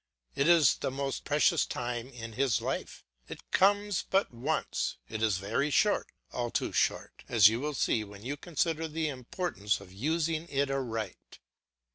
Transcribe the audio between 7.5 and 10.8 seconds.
will see when you consider the importance of using it